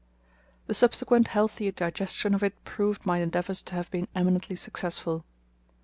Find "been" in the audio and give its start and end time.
3.91-4.07